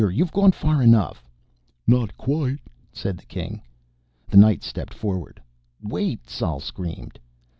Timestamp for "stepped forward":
4.65-5.39